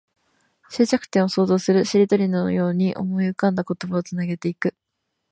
[0.71, 1.85] 終着点を想像する。
[1.85, 4.73] しりとりのように思い浮かんだ言葉をつなげていく。